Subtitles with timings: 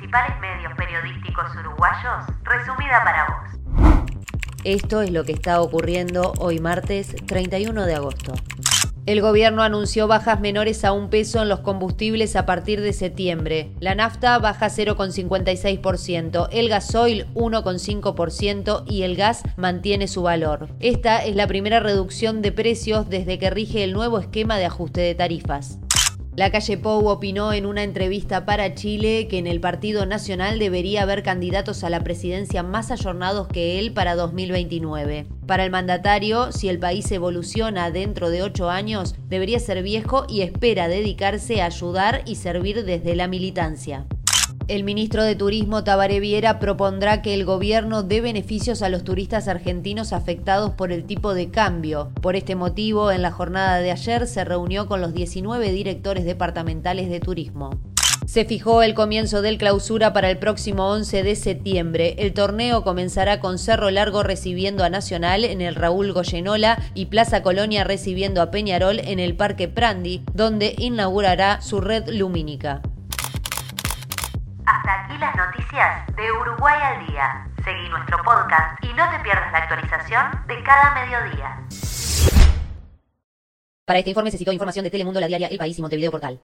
[0.00, 4.10] principales medios periodísticos uruguayos, resumida para vos.
[4.64, 8.34] Esto es lo que está ocurriendo hoy martes 31 de agosto.
[9.06, 13.72] El gobierno anunció bajas menores a un peso en los combustibles a partir de septiembre.
[13.80, 20.68] La nafta baja 0,56%, el gasoil 1,5% y el gas mantiene su valor.
[20.80, 25.00] Esta es la primera reducción de precios desde que rige el nuevo esquema de ajuste
[25.00, 25.78] de tarifas.
[26.36, 31.02] La calle Pou opinó en una entrevista para Chile que en el Partido Nacional debería
[31.02, 35.26] haber candidatos a la presidencia más ayornados que él para 2029.
[35.46, 40.42] Para el mandatario, si el país evoluciona dentro de ocho años, debería ser viejo y
[40.42, 44.06] espera dedicarse a ayudar y servir desde la militancia.
[44.70, 49.48] El ministro de Turismo Tabaré Viera propondrá que el gobierno dé beneficios a los turistas
[49.48, 52.12] argentinos afectados por el tipo de cambio.
[52.22, 57.10] Por este motivo, en la jornada de ayer se reunió con los 19 directores departamentales
[57.10, 57.70] de turismo.
[58.26, 62.14] Se fijó el comienzo del clausura para el próximo 11 de septiembre.
[62.18, 67.42] El torneo comenzará con Cerro Largo recibiendo a Nacional en el Raúl Goyenola y Plaza
[67.42, 72.82] Colonia recibiendo a Peñarol en el Parque Prandi, donde inaugurará su red lumínica.
[75.20, 77.46] Las noticias de Uruguay al día.
[77.62, 81.58] Seguí nuestro podcast y no te pierdas la actualización de cada mediodía.
[83.84, 86.38] Para este informe se citó información de Telemundo, La Diaria, El País y Montevideo Portal.